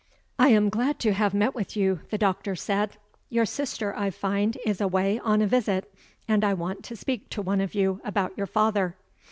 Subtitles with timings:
[0.39, 2.97] "I am glad to have met with you," the doctor said.
[3.29, 5.93] "Your sister, I find, is away on a visit;
[6.27, 8.95] and I want to speak to one of you about your father."